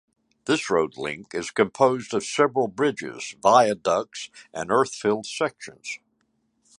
[0.45, 5.99] This roadlink is composed of several bridges, viaducts and earth-filled sections.